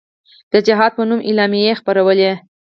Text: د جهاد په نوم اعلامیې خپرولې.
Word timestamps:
د 0.51 0.53
جهاد 0.67 0.91
په 0.97 1.03
نوم 1.09 1.19
اعلامیې 1.27 1.79
خپرولې. 1.79 2.31